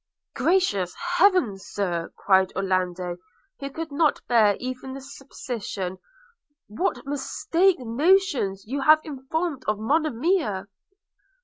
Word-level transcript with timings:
'Gracious 0.33 0.95
Heaven, 1.17 1.59
Sir!' 1.59 2.11
cried 2.17 2.51
Orlando, 2.55 3.17
who 3.59 3.69
could 3.69 3.91
not 3.91 4.19
bear 4.25 4.55
even 4.59 4.93
the 4.95 4.99
supposition, 4.99 5.99
'what 6.67 7.05
mistaken 7.05 7.95
notions 7.97 8.65
you 8.65 8.81
have 8.81 9.03
formed 9.29 9.63
of 9.67 9.77
Monimia!' 9.77 10.65